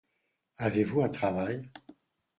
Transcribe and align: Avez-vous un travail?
Avez-vous 0.57 1.03
un 1.03 1.09
travail? 1.09 1.69